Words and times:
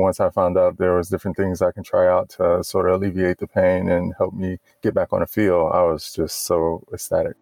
once 0.00 0.20
I 0.20 0.30
found 0.30 0.58
out 0.58 0.78
there 0.78 0.94
was 0.94 1.08
different 1.08 1.36
things 1.36 1.62
I 1.62 1.72
can 1.72 1.84
try 1.84 2.08
out 2.08 2.30
to 2.30 2.64
sort 2.64 2.88
of 2.88 2.94
alleviate 2.94 3.38
the 3.38 3.46
pain 3.46 3.88
and 3.88 4.14
help 4.18 4.34
me 4.34 4.58
get 4.82 4.94
back 4.94 5.12
on 5.12 5.20
the 5.20 5.26
field, 5.26 5.72
I 5.72 5.82
was 5.82 6.12
just 6.12 6.44
so 6.44 6.84
ecstatic. 6.92 7.36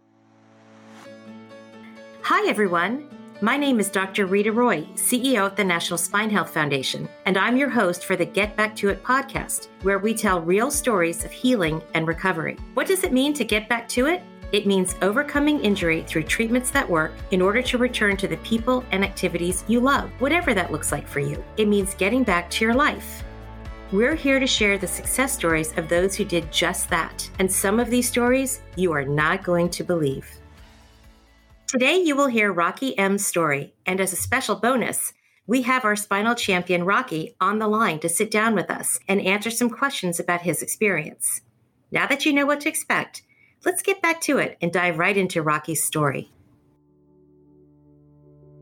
Hi, 2.23 2.49
everyone. 2.49 3.09
My 3.41 3.57
name 3.57 3.79
is 3.79 3.89
Dr. 3.89 4.27
Rita 4.27 4.51
Roy, 4.51 4.83
CEO 4.95 5.47
of 5.47 5.55
the 5.55 5.63
National 5.63 5.97
Spine 5.97 6.29
Health 6.29 6.51
Foundation, 6.51 7.09
and 7.25 7.39
I'm 7.39 7.57
your 7.57 7.69
host 7.69 8.05
for 8.05 8.17
the 8.17 8.27
Get 8.27 8.57
Back 8.57 8.75
to 8.77 8.89
It 8.89 9.05
podcast, 9.05 9.69
where 9.83 10.01
we 10.01 10.13
tell 10.13 10.41
real 10.41 10.73
stories 10.73 11.25
of 11.25 11.31
healing 11.31 11.81
and 11.95 12.09
recovery. 12.09 12.57
What 12.75 12.89
does 12.89 13.05
it 13.05 13.13
mean 13.13 13.33
to 13.35 13.45
get 13.45 13.69
back 13.69 13.89
to 13.91 14.07
it? 14.07 14.23
It 14.51 14.67
means 14.67 14.95
overcoming 15.03 15.61
injury 15.61 16.05
through 16.07 16.23
treatments 16.23 16.71
that 16.71 16.89
work 16.89 17.13
in 17.33 17.43
order 17.43 17.61
to 17.61 17.77
return 17.77 18.17
to 18.17 18.29
the 18.29 18.39
people 18.39 18.83
and 18.93 19.05
activities 19.05 19.63
you 19.69 19.79
love, 19.79 20.11
whatever 20.21 20.55
that 20.55 20.73
looks 20.73 20.91
like 20.91 21.07
for 21.07 21.21
you. 21.21 21.45
It 21.59 21.69
means 21.69 21.95
getting 21.95 22.25
back 22.25 22.49
to 22.51 22.65
your 22.65 22.75
life. 22.75 23.23
We're 23.93 24.15
here 24.15 24.41
to 24.41 24.47
share 24.47 24.79
the 24.79 24.87
success 24.87 25.35
stories 25.35 25.77
of 25.77 25.89
those 25.89 26.15
who 26.15 26.25
did 26.25 26.51
just 26.51 26.89
that, 26.89 27.29
and 27.39 27.51
some 27.51 27.79
of 27.79 27.91
these 27.91 28.09
stories 28.09 28.63
you 28.75 28.93
are 28.93 29.05
not 29.05 29.45
going 29.45 29.69
to 29.71 29.85
believe. 29.85 30.31
Today, 31.67 31.99
you 31.99 32.17
will 32.17 32.29
hear 32.29 32.51
Rocky 32.51 32.97
M's 32.99 33.27
story, 33.27 33.75
and 33.85 34.01
as 34.01 34.15
a 34.15 34.17
special 34.17 34.57
bonus, 34.57 35.13
we 35.47 35.63
have 35.63 35.85
our 35.85 35.97
spinal 35.97 36.35
champion, 36.35 36.85
Rocky, 36.85 37.35
on 37.41 37.59
the 37.59 37.69
line 37.69 37.99
to 38.01 38.09
sit 38.09 38.31
down 38.31 38.55
with 38.55 38.71
us 38.71 38.99
and 39.09 39.21
answer 39.21 39.51
some 39.51 39.69
questions 39.69 40.19
about 40.19 40.43
his 40.43 40.63
experience. 40.63 41.43
Now 41.91 42.07
that 42.07 42.25
you 42.25 42.33
know 42.33 42.47
what 42.47 42.61
to 42.61 42.69
expect, 42.69 43.23
let's 43.65 43.83
get 43.83 44.03
back 44.03 44.21
to 44.23 44.39
it 44.39 44.57
and 44.61 44.73
dive 44.73 44.99
right 44.99 45.17
into 45.17 45.43
Rocky's 45.43 45.85
story. 45.85 46.31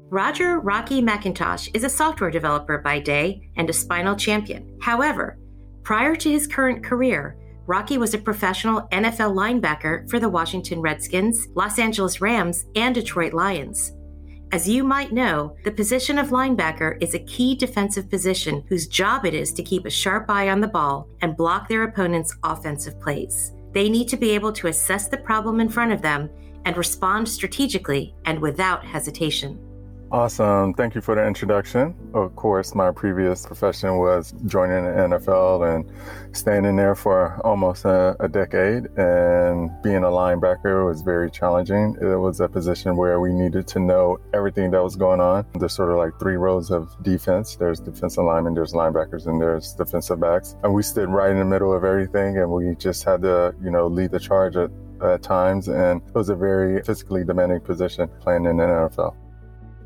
Roger 0.08 0.60
Rocky 0.60 1.02
McIntosh 1.02 1.68
is 1.74 1.82
a 1.82 1.88
software 1.88 2.30
developer 2.30 2.78
by 2.78 3.00
day 3.00 3.50
and 3.56 3.68
a 3.68 3.72
spinal 3.72 4.14
champion. 4.14 4.78
However, 4.80 5.36
prior 5.82 6.14
to 6.14 6.30
his 6.30 6.46
current 6.46 6.84
career, 6.84 7.36
Rocky 7.66 7.98
was 7.98 8.14
a 8.14 8.18
professional 8.18 8.82
NFL 8.92 9.34
linebacker 9.34 10.08
for 10.08 10.20
the 10.20 10.28
Washington 10.28 10.80
Redskins, 10.80 11.48
Los 11.56 11.80
Angeles 11.80 12.20
Rams, 12.20 12.66
and 12.76 12.94
Detroit 12.94 13.32
Lions. 13.32 13.92
As 14.52 14.68
you 14.68 14.84
might 14.84 15.12
know, 15.12 15.56
the 15.64 15.72
position 15.72 16.18
of 16.18 16.28
linebacker 16.28 17.02
is 17.02 17.14
a 17.14 17.24
key 17.24 17.56
defensive 17.56 18.08
position 18.08 18.62
whose 18.68 18.86
job 18.86 19.26
it 19.26 19.34
is 19.34 19.52
to 19.54 19.64
keep 19.64 19.86
a 19.86 19.90
sharp 19.90 20.30
eye 20.30 20.50
on 20.50 20.60
the 20.60 20.68
ball 20.68 21.08
and 21.20 21.36
block 21.36 21.68
their 21.68 21.82
opponent's 21.82 22.36
offensive 22.44 23.00
plays. 23.00 23.55
They 23.76 23.90
need 23.90 24.08
to 24.08 24.16
be 24.16 24.30
able 24.30 24.54
to 24.54 24.68
assess 24.68 25.06
the 25.06 25.18
problem 25.18 25.60
in 25.60 25.68
front 25.68 25.92
of 25.92 26.00
them 26.00 26.30
and 26.64 26.78
respond 26.78 27.28
strategically 27.28 28.14
and 28.24 28.40
without 28.40 28.82
hesitation. 28.82 29.58
Awesome. 30.12 30.72
Thank 30.72 30.94
you 30.94 31.00
for 31.00 31.16
the 31.16 31.26
introduction. 31.26 31.92
Of 32.14 32.36
course, 32.36 32.76
my 32.76 32.92
previous 32.92 33.44
profession 33.44 33.98
was 33.98 34.32
joining 34.46 34.84
the 34.84 34.90
NFL 34.90 35.66
and 35.66 35.84
staying 36.36 36.64
in 36.64 36.76
there 36.76 36.94
for 36.94 37.40
almost 37.44 37.84
a, 37.84 38.14
a, 38.20 38.28
decade. 38.28 38.86
And 38.96 39.70
being 39.82 40.04
a 40.04 40.08
linebacker 40.08 40.86
was 40.86 41.02
very 41.02 41.28
challenging. 41.28 41.96
It 42.00 42.16
was 42.18 42.38
a 42.38 42.48
position 42.48 42.96
where 42.96 43.18
we 43.18 43.32
needed 43.32 43.66
to 43.68 43.80
know 43.80 44.18
everything 44.32 44.70
that 44.70 44.82
was 44.82 44.94
going 44.94 45.20
on. 45.20 45.44
There's 45.58 45.72
sort 45.72 45.90
of 45.90 45.96
like 45.96 46.16
three 46.20 46.36
rows 46.36 46.70
of 46.70 46.94
defense 47.02 47.56
there's 47.56 47.80
defensive 47.80 48.24
linemen, 48.24 48.54
there's 48.54 48.74
linebackers, 48.74 49.26
and 49.26 49.40
there's 49.40 49.72
defensive 49.72 50.20
backs. 50.20 50.54
And 50.62 50.72
we 50.72 50.84
stood 50.84 51.08
right 51.08 51.30
in 51.30 51.38
the 51.38 51.44
middle 51.44 51.72
of 51.72 51.82
everything, 51.82 52.38
and 52.38 52.48
we 52.48 52.76
just 52.76 53.02
had 53.02 53.22
to, 53.22 53.56
you 53.60 53.72
know, 53.72 53.88
lead 53.88 54.12
the 54.12 54.20
charge 54.20 54.54
at, 54.56 54.70
at 55.02 55.22
times. 55.22 55.66
And 55.66 56.00
it 56.06 56.14
was 56.14 56.28
a 56.28 56.36
very 56.36 56.80
physically 56.84 57.24
demanding 57.24 57.60
position 57.60 58.08
playing 58.20 58.46
in 58.46 58.58
the 58.58 58.64
NFL. 58.64 59.16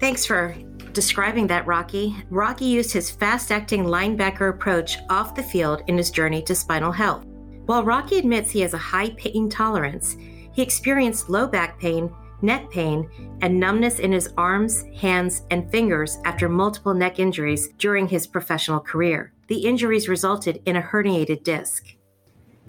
Thanks 0.00 0.24
for 0.24 0.56
describing 0.92 1.46
that, 1.48 1.66
Rocky. 1.66 2.16
Rocky 2.30 2.64
used 2.64 2.90
his 2.90 3.10
fast 3.10 3.52
acting 3.52 3.84
linebacker 3.84 4.48
approach 4.48 4.98
off 5.10 5.34
the 5.34 5.42
field 5.42 5.82
in 5.88 5.98
his 5.98 6.10
journey 6.10 6.42
to 6.42 6.54
spinal 6.54 6.90
health. 6.90 7.26
While 7.66 7.84
Rocky 7.84 8.18
admits 8.18 8.50
he 8.50 8.62
has 8.62 8.72
a 8.72 8.78
high 8.78 9.10
pain 9.10 9.50
tolerance, 9.50 10.16
he 10.52 10.62
experienced 10.62 11.28
low 11.28 11.46
back 11.46 11.78
pain, 11.78 12.10
neck 12.40 12.70
pain, 12.70 13.08
and 13.42 13.60
numbness 13.60 13.98
in 13.98 14.10
his 14.10 14.32
arms, 14.38 14.84
hands, 14.98 15.42
and 15.50 15.70
fingers 15.70 16.18
after 16.24 16.48
multiple 16.48 16.94
neck 16.94 17.18
injuries 17.18 17.68
during 17.76 18.08
his 18.08 18.26
professional 18.26 18.80
career. 18.80 19.34
The 19.48 19.66
injuries 19.66 20.08
resulted 20.08 20.62
in 20.64 20.76
a 20.76 20.82
herniated 20.82 21.44
disc. 21.44 21.84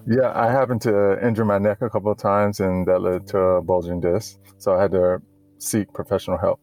Yeah, 0.06 0.32
I 0.34 0.50
happened 0.50 0.82
to 0.82 1.26
injure 1.26 1.46
my 1.46 1.58
neck 1.58 1.80
a 1.80 1.88
couple 1.88 2.12
of 2.12 2.18
times, 2.18 2.60
and 2.60 2.86
that 2.86 3.00
led 3.00 3.26
to 3.28 3.38
a 3.38 3.62
bulging 3.62 4.00
disc. 4.00 4.38
So 4.58 4.74
I 4.74 4.82
had 4.82 4.92
to 4.92 5.22
seek 5.58 5.92
professional 5.94 6.36
help. 6.36 6.60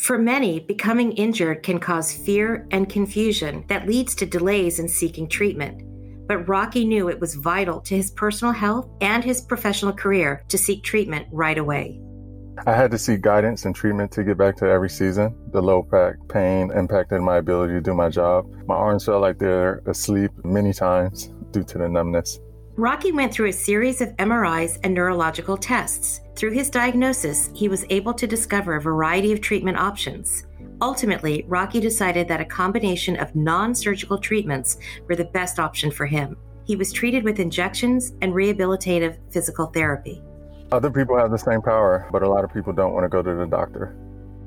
For 0.00 0.16
many, 0.16 0.60
becoming 0.60 1.12
injured 1.12 1.62
can 1.62 1.78
cause 1.78 2.10
fear 2.10 2.66
and 2.70 2.88
confusion 2.88 3.66
that 3.68 3.86
leads 3.86 4.14
to 4.14 4.24
delays 4.24 4.78
in 4.78 4.88
seeking 4.88 5.28
treatment. 5.28 5.82
But 6.26 6.48
Rocky 6.48 6.86
knew 6.86 7.10
it 7.10 7.20
was 7.20 7.34
vital 7.34 7.82
to 7.82 7.96
his 7.96 8.10
personal 8.10 8.54
health 8.54 8.88
and 9.02 9.22
his 9.22 9.42
professional 9.42 9.92
career 9.92 10.42
to 10.48 10.56
seek 10.56 10.84
treatment 10.84 11.26
right 11.30 11.58
away. 11.58 12.00
I 12.66 12.72
had 12.72 12.90
to 12.92 12.98
seek 12.98 13.20
guidance 13.20 13.66
and 13.66 13.76
treatment 13.76 14.10
to 14.12 14.24
get 14.24 14.38
back 14.38 14.56
to 14.56 14.66
every 14.66 14.88
season. 14.88 15.36
The 15.52 15.60
low 15.60 15.82
back 15.82 16.14
pain 16.30 16.72
impacted 16.72 17.20
my 17.20 17.36
ability 17.36 17.74
to 17.74 17.82
do 17.82 17.92
my 17.92 18.08
job. 18.08 18.46
My 18.66 18.76
arms 18.76 19.04
felt 19.04 19.20
like 19.20 19.38
they're 19.38 19.82
asleep 19.86 20.30
many 20.44 20.72
times 20.72 21.30
due 21.50 21.64
to 21.64 21.76
the 21.76 21.88
numbness. 21.90 22.40
Rocky 22.80 23.12
went 23.12 23.30
through 23.30 23.50
a 23.50 23.52
series 23.52 24.00
of 24.00 24.16
MRIs 24.16 24.78
and 24.82 24.94
neurological 24.94 25.58
tests. 25.58 26.22
Through 26.34 26.52
his 26.52 26.70
diagnosis, 26.70 27.50
he 27.54 27.68
was 27.68 27.84
able 27.90 28.14
to 28.14 28.26
discover 28.26 28.74
a 28.74 28.80
variety 28.80 29.32
of 29.32 29.42
treatment 29.42 29.76
options. 29.76 30.46
Ultimately, 30.80 31.44
Rocky 31.46 31.78
decided 31.78 32.26
that 32.28 32.40
a 32.40 32.44
combination 32.46 33.18
of 33.18 33.36
non 33.36 33.74
surgical 33.74 34.16
treatments 34.16 34.78
were 35.06 35.14
the 35.14 35.26
best 35.26 35.58
option 35.58 35.90
for 35.90 36.06
him. 36.06 36.38
He 36.64 36.74
was 36.74 36.90
treated 36.90 37.22
with 37.22 37.38
injections 37.38 38.14
and 38.22 38.32
rehabilitative 38.32 39.18
physical 39.28 39.66
therapy. 39.66 40.22
Other 40.72 40.90
people 40.90 41.18
have 41.18 41.30
the 41.30 41.36
same 41.36 41.60
power, 41.60 42.08
but 42.10 42.22
a 42.22 42.28
lot 42.30 42.44
of 42.44 42.54
people 42.54 42.72
don't 42.72 42.94
want 42.94 43.04
to 43.04 43.10
go 43.10 43.22
to 43.22 43.34
the 43.34 43.46
doctor. 43.46 43.94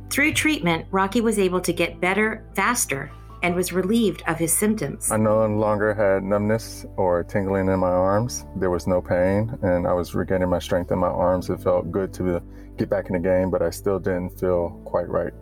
Through 0.10 0.34
treatment, 0.34 0.88
Rocky 0.90 1.22
was 1.22 1.38
able 1.38 1.62
to 1.62 1.72
get 1.72 2.02
better 2.02 2.44
faster 2.56 3.12
and 3.44 3.56
was 3.56 3.72
relieved 3.72 4.24
of 4.26 4.38
his 4.38 4.52
symptoms. 4.52 5.12
I 5.12 5.18
no 5.18 5.46
longer 5.46 5.94
had 5.94 6.24
numbness 6.24 6.86
or 6.98 7.24
tingling 7.24 7.68
in 7.68 7.80
my 7.80 7.90
arms. 7.90 8.46
There 8.56 8.70
was 8.70 8.88
no 8.88 9.02
pain, 9.02 9.56
and 9.62 9.86
I 9.86 9.94
was 9.94 10.16
regaining 10.16 10.50
my 10.50 10.60
strength 10.60 10.92
in 10.92 10.98
my 10.98 11.10
arms. 11.10 11.50
It 11.50 11.62
felt 11.62 11.92
good 11.92 12.14
to 12.14 12.42
get 12.78 12.90
back 12.90 13.08
in 13.08 13.14
the 13.14 13.20
game, 13.20 13.52
but 13.52 13.62
I 13.62 13.70
still 13.70 14.00
didn't 14.00 14.40
feel 14.40 14.82
quite 14.86 15.10
right. 15.10 15.34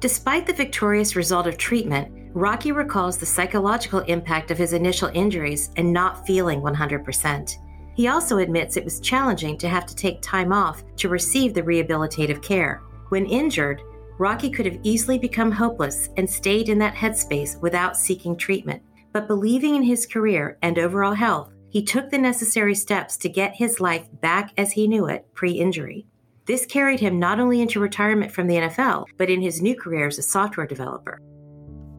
Despite 0.00 0.46
the 0.46 0.52
victorious 0.52 1.16
result 1.16 1.46
of 1.46 1.58
treatment, 1.58 2.30
Rocky 2.32 2.72
recalls 2.72 3.18
the 3.18 3.26
psychological 3.26 4.00
impact 4.00 4.50
of 4.50 4.58
his 4.58 4.72
initial 4.72 5.10
injuries 5.14 5.70
and 5.76 5.92
not 5.92 6.26
feeling 6.26 6.60
100%. 6.60 7.56
He 7.96 8.08
also 8.08 8.38
admits 8.38 8.76
it 8.76 8.84
was 8.84 9.00
challenging 9.00 9.58
to 9.58 9.68
have 9.68 9.84
to 9.86 9.96
take 9.96 10.22
time 10.22 10.52
off 10.52 10.84
to 10.96 11.08
receive 11.08 11.52
the 11.52 11.62
rehabilitative 11.62 12.40
care. 12.42 12.82
When 13.08 13.26
injured, 13.26 13.82
Rocky 14.20 14.50
could 14.50 14.66
have 14.66 14.78
easily 14.82 15.18
become 15.18 15.50
hopeless 15.50 16.10
and 16.18 16.28
stayed 16.28 16.68
in 16.68 16.78
that 16.78 16.94
headspace 16.94 17.58
without 17.62 17.96
seeking 17.96 18.36
treatment. 18.36 18.82
But 19.14 19.26
believing 19.26 19.76
in 19.76 19.82
his 19.82 20.04
career 20.04 20.58
and 20.60 20.78
overall 20.78 21.14
health, 21.14 21.54
he 21.70 21.82
took 21.82 22.10
the 22.10 22.18
necessary 22.18 22.74
steps 22.74 23.16
to 23.16 23.30
get 23.30 23.56
his 23.56 23.80
life 23.80 24.06
back 24.20 24.52
as 24.58 24.72
he 24.72 24.86
knew 24.86 25.06
it 25.06 25.24
pre 25.32 25.52
injury. 25.52 26.06
This 26.44 26.66
carried 26.66 27.00
him 27.00 27.18
not 27.18 27.40
only 27.40 27.62
into 27.62 27.80
retirement 27.80 28.30
from 28.30 28.46
the 28.46 28.56
NFL, 28.56 29.06
but 29.16 29.30
in 29.30 29.40
his 29.40 29.62
new 29.62 29.74
career 29.74 30.08
as 30.08 30.18
a 30.18 30.22
software 30.22 30.66
developer. 30.66 31.18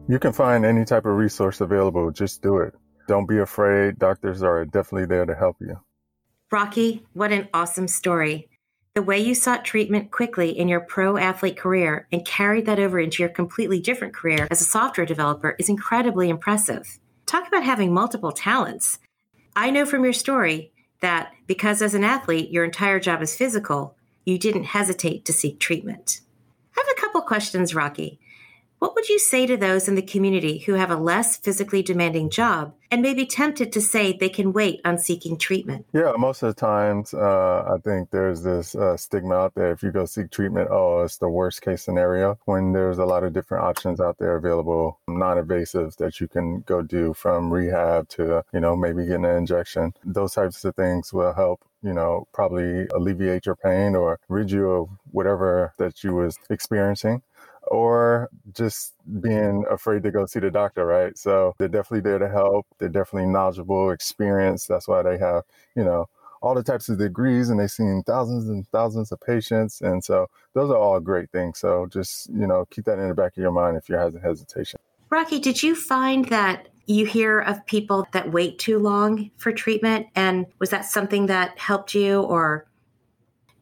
You 0.08 0.20
can 0.20 0.32
find 0.32 0.64
any 0.64 0.84
type 0.84 1.06
of 1.06 1.16
resource 1.16 1.60
available, 1.60 2.12
just 2.12 2.40
do 2.40 2.58
it. 2.58 2.72
Don't 3.08 3.28
be 3.28 3.38
afraid, 3.38 3.98
doctors 3.98 4.44
are 4.44 4.64
definitely 4.64 5.06
there 5.06 5.26
to 5.26 5.34
help 5.34 5.56
you. 5.60 5.76
Rocky, 6.52 7.04
what 7.14 7.32
an 7.32 7.48
awesome 7.52 7.88
story. 7.88 8.48
The 8.94 9.02
way 9.02 9.20
you 9.20 9.34
sought 9.34 9.64
treatment 9.64 10.10
quickly 10.10 10.50
in 10.50 10.68
your 10.68 10.80
pro 10.80 11.16
athlete 11.16 11.56
career 11.56 12.06
and 12.12 12.26
carried 12.26 12.66
that 12.66 12.78
over 12.78 13.00
into 13.00 13.22
your 13.22 13.30
completely 13.30 13.80
different 13.80 14.12
career 14.12 14.46
as 14.50 14.60
a 14.60 14.66
software 14.66 15.06
developer 15.06 15.56
is 15.58 15.70
incredibly 15.70 16.28
impressive. 16.28 16.98
Talk 17.24 17.48
about 17.48 17.64
having 17.64 17.94
multiple 17.94 18.32
talents. 18.32 18.98
I 19.56 19.70
know 19.70 19.86
from 19.86 20.04
your 20.04 20.12
story 20.12 20.72
that 21.00 21.32
because 21.46 21.80
as 21.80 21.94
an 21.94 22.04
athlete, 22.04 22.50
your 22.50 22.66
entire 22.66 23.00
job 23.00 23.22
is 23.22 23.34
physical, 23.34 23.96
you 24.26 24.38
didn't 24.38 24.64
hesitate 24.64 25.24
to 25.24 25.32
seek 25.32 25.58
treatment. 25.58 26.20
I 26.76 26.82
have 26.86 26.94
a 26.94 27.00
couple 27.00 27.22
questions, 27.22 27.74
Rocky. 27.74 28.20
What 28.82 28.96
would 28.96 29.08
you 29.08 29.20
say 29.20 29.46
to 29.46 29.56
those 29.56 29.86
in 29.86 29.94
the 29.94 30.02
community 30.02 30.58
who 30.58 30.72
have 30.72 30.90
a 30.90 30.96
less 30.96 31.36
physically 31.36 31.82
demanding 31.82 32.30
job 32.30 32.74
and 32.90 33.00
may 33.00 33.14
be 33.14 33.24
tempted 33.24 33.72
to 33.72 33.80
say 33.80 34.12
they 34.12 34.28
can 34.28 34.52
wait 34.52 34.80
on 34.84 34.98
seeking 34.98 35.38
treatment? 35.38 35.86
Yeah, 35.92 36.14
most 36.18 36.42
of 36.42 36.52
the 36.52 36.60
times, 36.60 37.14
uh, 37.14 37.62
I 37.72 37.78
think 37.84 38.10
there's 38.10 38.42
this 38.42 38.74
uh, 38.74 38.96
stigma 38.96 39.36
out 39.36 39.54
there. 39.54 39.70
If 39.70 39.84
you 39.84 39.92
go 39.92 40.04
seek 40.04 40.32
treatment, 40.32 40.68
oh, 40.72 41.02
it's 41.02 41.18
the 41.18 41.28
worst 41.28 41.62
case 41.62 41.84
scenario. 41.84 42.40
When 42.46 42.72
there's 42.72 42.98
a 42.98 43.04
lot 43.04 43.22
of 43.22 43.32
different 43.32 43.62
options 43.62 44.00
out 44.00 44.18
there 44.18 44.34
available, 44.34 44.98
non-invasive 45.06 45.94
that 45.98 46.20
you 46.20 46.26
can 46.26 46.62
go 46.62 46.82
do 46.82 47.14
from 47.14 47.52
rehab 47.52 48.08
to, 48.08 48.42
you 48.52 48.58
know, 48.58 48.74
maybe 48.74 49.06
getting 49.06 49.26
an 49.26 49.36
injection. 49.36 49.94
Those 50.04 50.32
types 50.32 50.64
of 50.64 50.74
things 50.74 51.12
will 51.12 51.34
help 51.34 51.60
you 51.84 51.92
know, 51.92 52.28
probably 52.32 52.86
alleviate 52.94 53.44
your 53.44 53.56
pain 53.56 53.96
or 53.96 54.20
rid 54.28 54.50
you 54.50 54.70
of 54.70 54.88
whatever 55.10 55.74
that 55.78 56.04
you 56.04 56.14
was 56.14 56.38
experiencing 56.48 57.22
or 57.68 58.28
just 58.54 58.94
being 59.20 59.64
afraid 59.70 60.02
to 60.02 60.10
go 60.10 60.26
see 60.26 60.40
the 60.40 60.50
doctor, 60.50 60.84
right? 60.84 61.16
So 61.16 61.54
they're 61.58 61.68
definitely 61.68 62.08
there 62.08 62.18
to 62.18 62.28
help. 62.28 62.66
They're 62.78 62.88
definitely 62.88 63.30
knowledgeable, 63.30 63.90
experienced. 63.90 64.68
That's 64.68 64.88
why 64.88 65.02
they 65.02 65.18
have, 65.18 65.44
you 65.76 65.84
know, 65.84 66.08
all 66.42 66.54
the 66.54 66.62
types 66.62 66.88
of 66.88 66.98
degrees 66.98 67.50
and 67.50 67.60
they've 67.60 67.70
seen 67.70 68.02
thousands 68.04 68.48
and 68.48 68.66
thousands 68.68 69.12
of 69.12 69.20
patients. 69.20 69.80
And 69.80 70.02
so 70.02 70.26
those 70.54 70.70
are 70.70 70.76
all 70.76 70.98
great 71.00 71.30
things. 71.30 71.58
So 71.58 71.86
just, 71.86 72.28
you 72.30 72.46
know, 72.46 72.66
keep 72.70 72.84
that 72.86 72.98
in 72.98 73.08
the 73.08 73.14
back 73.14 73.36
of 73.36 73.42
your 73.42 73.52
mind 73.52 73.76
if 73.76 73.88
you're 73.88 74.00
having 74.00 74.20
hesitation. 74.20 74.80
Rocky, 75.08 75.38
did 75.38 75.62
you 75.62 75.76
find 75.76 76.24
that 76.26 76.68
you 76.86 77.06
hear 77.06 77.38
of 77.38 77.64
people 77.66 78.08
that 78.12 78.32
wait 78.32 78.58
too 78.58 78.78
long 78.78 79.30
for 79.36 79.52
treatment? 79.52 80.08
And 80.16 80.46
was 80.58 80.70
that 80.70 80.84
something 80.84 81.26
that 81.26 81.58
helped 81.58 81.94
you 81.94 82.22
or 82.22 82.66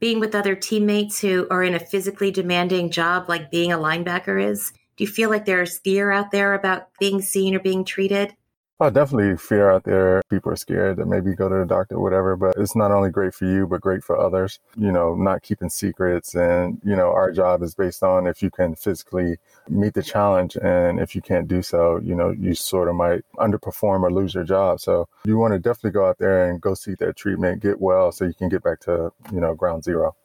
being 0.00 0.18
with 0.18 0.34
other 0.34 0.56
teammates 0.56 1.20
who 1.20 1.46
are 1.50 1.62
in 1.62 1.74
a 1.74 1.78
physically 1.78 2.30
demanding 2.30 2.90
job 2.90 3.28
like 3.28 3.50
being 3.50 3.70
a 3.70 3.78
linebacker 3.78 4.42
is? 4.42 4.72
Do 4.96 5.04
you 5.04 5.08
feel 5.08 5.30
like 5.30 5.44
there's 5.44 5.78
fear 5.78 6.10
out 6.10 6.30
there 6.30 6.54
about 6.54 6.88
being 6.98 7.22
seen 7.22 7.54
or 7.54 7.60
being 7.60 7.84
treated? 7.84 8.34
Oh, 8.82 8.88
definitely 8.88 9.36
fear 9.36 9.70
out 9.70 9.84
there. 9.84 10.22
People 10.30 10.52
are 10.52 10.56
scared 10.56 10.96
to 10.96 11.04
maybe 11.04 11.34
go 11.34 11.50
to 11.50 11.54
the 11.56 11.66
doctor 11.66 11.96
or 11.96 12.02
whatever, 12.02 12.34
but 12.34 12.54
it's 12.56 12.74
not 12.74 12.90
only 12.90 13.10
great 13.10 13.34
for 13.34 13.44
you, 13.44 13.66
but 13.66 13.82
great 13.82 14.02
for 14.02 14.18
others. 14.18 14.58
You 14.74 14.90
know, 14.90 15.14
not 15.14 15.42
keeping 15.42 15.68
secrets. 15.68 16.34
And, 16.34 16.80
you 16.82 16.96
know, 16.96 17.12
our 17.12 17.30
job 17.30 17.62
is 17.62 17.74
based 17.74 18.02
on 18.02 18.26
if 18.26 18.42
you 18.42 18.50
can 18.50 18.74
physically 18.74 19.36
meet 19.68 19.92
the 19.92 20.02
challenge. 20.02 20.56
And 20.56 20.98
if 20.98 21.14
you 21.14 21.20
can't 21.20 21.46
do 21.46 21.60
so, 21.60 22.00
you 22.02 22.14
know, 22.14 22.30
you 22.30 22.54
sort 22.54 22.88
of 22.88 22.94
might 22.94 23.22
underperform 23.36 24.02
or 24.02 24.10
lose 24.10 24.34
your 24.34 24.44
job. 24.44 24.80
So 24.80 25.08
you 25.26 25.36
want 25.36 25.52
to 25.52 25.58
definitely 25.58 25.90
go 25.90 26.08
out 26.08 26.16
there 26.16 26.48
and 26.48 26.58
go 26.58 26.72
seek 26.72 27.00
that 27.00 27.16
treatment, 27.16 27.60
get 27.60 27.82
well 27.82 28.12
so 28.12 28.24
you 28.24 28.32
can 28.32 28.48
get 28.48 28.62
back 28.62 28.80
to, 28.80 29.12
you 29.30 29.40
know, 29.40 29.54
ground 29.54 29.84
0 29.84 30.16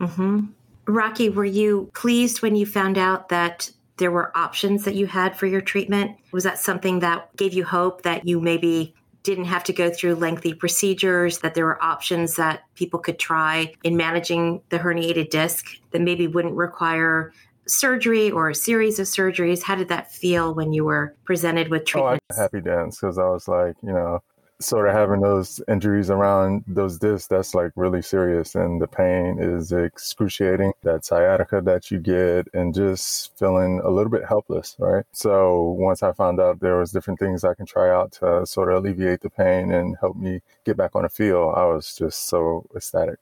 mm-hmm. 0.00 0.46
Rocky, 0.86 1.28
were 1.28 1.44
you 1.44 1.90
pleased 1.92 2.40
when 2.40 2.56
you 2.56 2.64
found 2.64 2.96
out 2.96 3.28
that 3.28 3.70
there 3.98 4.10
were 4.10 4.36
options 4.36 4.84
that 4.84 4.94
you 4.94 5.06
had 5.06 5.36
for 5.36 5.46
your 5.46 5.60
treatment? 5.60 6.16
Was 6.32 6.44
that 6.44 6.58
something 6.58 7.00
that 7.00 7.34
gave 7.36 7.52
you 7.52 7.64
hope 7.64 8.02
that 8.02 8.26
you 8.26 8.40
maybe 8.40 8.94
didn't 9.24 9.44
have 9.44 9.64
to 9.64 9.72
go 9.72 9.90
through 9.90 10.14
lengthy 10.14 10.54
procedures, 10.54 11.40
that 11.40 11.54
there 11.54 11.66
were 11.66 11.82
options 11.82 12.36
that 12.36 12.62
people 12.76 12.98
could 12.98 13.18
try 13.18 13.74
in 13.82 13.96
managing 13.96 14.62
the 14.70 14.78
herniated 14.78 15.30
disc 15.30 15.66
that 15.90 16.00
maybe 16.00 16.26
wouldn't 16.26 16.54
require 16.54 17.32
surgery 17.66 18.30
or 18.30 18.48
a 18.48 18.54
series 18.54 18.98
of 18.98 19.06
surgeries? 19.06 19.62
How 19.62 19.74
did 19.74 19.88
that 19.88 20.12
feel 20.12 20.54
when 20.54 20.72
you 20.72 20.84
were 20.84 21.14
presented 21.24 21.68
with 21.68 21.84
treatment? 21.84 22.22
Oh, 22.30 22.34
I 22.34 22.40
happy 22.40 22.60
dance 22.60 23.00
because 23.00 23.18
I 23.18 23.28
was 23.28 23.46
like, 23.48 23.76
you 23.82 23.92
know, 23.92 24.20
sort 24.60 24.88
of 24.88 24.94
having 24.94 25.20
those 25.20 25.60
injuries 25.68 26.10
around 26.10 26.64
those 26.66 26.98
discs, 26.98 27.26
that's 27.26 27.54
like 27.54 27.72
really 27.76 28.02
serious. 28.02 28.54
And 28.54 28.80
the 28.80 28.86
pain 28.86 29.38
is 29.38 29.72
excruciating. 29.72 30.72
That 30.82 31.04
sciatica 31.04 31.60
that 31.62 31.90
you 31.90 31.98
get 31.98 32.48
and 32.54 32.74
just 32.74 33.38
feeling 33.38 33.80
a 33.84 33.90
little 33.90 34.10
bit 34.10 34.24
helpless, 34.26 34.76
right? 34.78 35.04
So 35.12 35.76
once 35.78 36.02
I 36.02 36.12
found 36.12 36.40
out 36.40 36.60
there 36.60 36.78
was 36.78 36.92
different 36.92 37.20
things 37.20 37.44
I 37.44 37.54
can 37.54 37.66
try 37.66 37.90
out 37.90 38.12
to 38.12 38.46
sort 38.46 38.72
of 38.72 38.78
alleviate 38.84 39.20
the 39.20 39.30
pain 39.30 39.72
and 39.72 39.96
help 40.00 40.16
me 40.16 40.40
get 40.64 40.76
back 40.76 40.94
on 40.94 41.02
the 41.02 41.08
field, 41.08 41.54
I 41.56 41.64
was 41.64 41.94
just 41.94 42.28
so 42.28 42.66
ecstatic. 42.74 43.18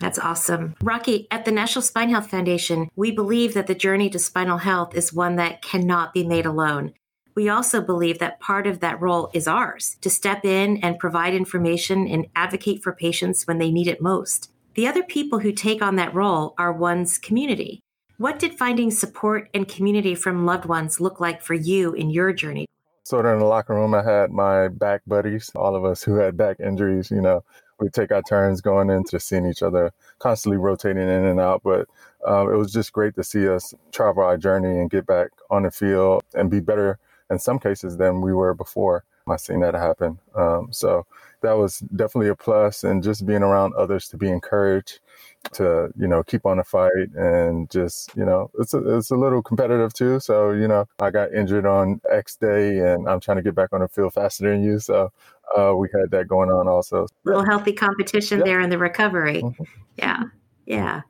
That's 0.00 0.18
awesome. 0.18 0.76
Rocky, 0.82 1.28
at 1.30 1.44
the 1.44 1.52
National 1.52 1.82
Spine 1.82 2.08
Health 2.08 2.30
Foundation, 2.30 2.88
we 2.96 3.10
believe 3.10 3.52
that 3.52 3.66
the 3.66 3.74
journey 3.74 4.08
to 4.10 4.18
spinal 4.18 4.56
health 4.56 4.94
is 4.94 5.12
one 5.12 5.36
that 5.36 5.60
cannot 5.60 6.14
be 6.14 6.24
made 6.24 6.46
alone 6.46 6.94
we 7.34 7.48
also 7.48 7.80
believe 7.80 8.18
that 8.18 8.40
part 8.40 8.66
of 8.66 8.80
that 8.80 9.00
role 9.00 9.30
is 9.32 9.46
ours 9.46 9.96
to 10.00 10.10
step 10.10 10.44
in 10.44 10.78
and 10.78 10.98
provide 10.98 11.34
information 11.34 12.06
and 12.06 12.26
advocate 12.34 12.82
for 12.82 12.92
patients 12.92 13.46
when 13.46 13.58
they 13.58 13.70
need 13.70 13.86
it 13.86 14.00
most. 14.00 14.50
The 14.74 14.86
other 14.86 15.02
people 15.02 15.40
who 15.40 15.52
take 15.52 15.82
on 15.82 15.96
that 15.96 16.14
role 16.14 16.54
are 16.58 16.72
one's 16.72 17.18
community. 17.18 17.80
What 18.18 18.38
did 18.38 18.54
finding 18.54 18.90
support 18.90 19.48
and 19.54 19.66
community 19.66 20.14
from 20.14 20.44
loved 20.44 20.66
ones 20.66 21.00
look 21.00 21.20
like 21.20 21.42
for 21.42 21.54
you 21.54 21.92
in 21.94 22.10
your 22.10 22.32
journey? 22.32 22.66
Of 23.12 23.24
in 23.24 23.38
the 23.40 23.44
locker 23.44 23.74
room, 23.74 23.92
I 23.92 24.04
had 24.04 24.30
my 24.30 24.68
back 24.68 25.02
buddies, 25.04 25.50
all 25.56 25.74
of 25.74 25.84
us 25.84 26.04
who 26.04 26.14
had 26.14 26.36
back 26.36 26.60
injuries, 26.60 27.10
you 27.10 27.20
know, 27.20 27.42
we 27.80 27.88
take 27.88 28.12
our 28.12 28.22
turns 28.22 28.60
going 28.60 28.90
into 28.90 29.18
seeing 29.18 29.46
each 29.46 29.62
other, 29.62 29.90
constantly 30.18 30.58
rotating 30.58 31.02
in 31.02 31.24
and 31.24 31.40
out. 31.40 31.62
But 31.64 31.88
um, 32.24 32.52
it 32.52 32.56
was 32.56 32.72
just 32.72 32.92
great 32.92 33.14
to 33.16 33.24
see 33.24 33.48
us 33.48 33.74
travel 33.90 34.22
our 34.22 34.36
journey 34.36 34.78
and 34.78 34.90
get 34.90 35.06
back 35.06 35.30
on 35.50 35.64
the 35.64 35.70
field 35.70 36.22
and 36.34 36.50
be 36.50 36.60
better 36.60 36.98
in 37.30 37.38
some 37.38 37.58
cases 37.58 37.96
than 37.96 38.20
we 38.20 38.32
were 38.32 38.54
before. 38.54 39.04
I've 39.28 39.40
seen 39.40 39.60
that 39.60 39.74
happen. 39.74 40.18
Um, 40.34 40.68
so 40.72 41.06
that 41.42 41.52
was 41.52 41.78
definitely 41.94 42.28
a 42.28 42.34
plus, 42.34 42.84
and 42.84 43.02
just 43.02 43.26
being 43.26 43.42
around 43.42 43.74
others 43.74 44.08
to 44.08 44.16
be 44.16 44.28
encouraged 44.28 45.00
to 45.52 45.90
you 45.96 46.06
know 46.06 46.22
keep 46.22 46.44
on 46.44 46.58
the 46.58 46.64
fight 46.64 47.08
and 47.14 47.70
just 47.70 48.14
you 48.14 48.26
know 48.26 48.50
it's 48.58 48.74
a, 48.74 48.96
it's 48.98 49.10
a 49.10 49.16
little 49.16 49.42
competitive 49.42 49.92
too. 49.92 50.20
So 50.20 50.50
you 50.50 50.68
know 50.68 50.86
I 50.98 51.10
got 51.10 51.32
injured 51.32 51.66
on 51.66 52.00
X 52.10 52.36
day, 52.36 52.78
and 52.78 53.08
I'm 53.08 53.20
trying 53.20 53.36
to 53.36 53.42
get 53.42 53.54
back 53.54 53.72
on 53.72 53.80
the 53.80 53.88
field 53.88 54.14
faster 54.14 54.50
than 54.50 54.64
you. 54.64 54.78
So 54.80 55.12
uh, 55.56 55.74
we 55.76 55.88
had 55.92 56.10
that 56.10 56.28
going 56.28 56.50
on 56.50 56.68
also. 56.68 57.04
A 57.04 57.08
little 57.24 57.44
healthy 57.44 57.72
competition 57.72 58.40
there 58.40 58.60
in 58.60 58.70
the 58.70 58.78
recovery. 58.78 59.42
Mm-hmm. 59.42 59.64
Yeah. 59.96 60.24
Yeah. 60.70 61.02